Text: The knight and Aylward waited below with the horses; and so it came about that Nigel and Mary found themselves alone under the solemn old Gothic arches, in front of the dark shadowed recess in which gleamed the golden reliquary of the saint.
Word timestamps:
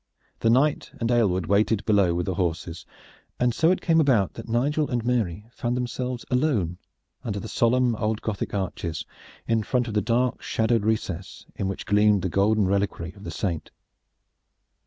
The 0.39 0.49
knight 0.49 0.89
and 0.99 1.11
Aylward 1.11 1.45
waited 1.45 1.85
below 1.85 2.15
with 2.15 2.25
the 2.25 2.33
horses; 2.33 2.87
and 3.39 3.53
so 3.53 3.69
it 3.69 3.81
came 3.81 4.01
about 4.01 4.33
that 4.33 4.49
Nigel 4.49 4.89
and 4.89 5.05
Mary 5.05 5.45
found 5.51 5.77
themselves 5.77 6.25
alone 6.31 6.79
under 7.23 7.39
the 7.39 7.47
solemn 7.47 7.95
old 7.95 8.19
Gothic 8.21 8.51
arches, 8.55 9.05
in 9.47 9.61
front 9.61 9.87
of 9.87 9.93
the 9.93 10.01
dark 10.01 10.41
shadowed 10.41 10.85
recess 10.85 11.45
in 11.55 11.67
which 11.67 11.85
gleamed 11.85 12.23
the 12.23 12.29
golden 12.29 12.65
reliquary 12.65 13.13
of 13.13 13.23
the 13.25 13.29
saint. 13.29 13.69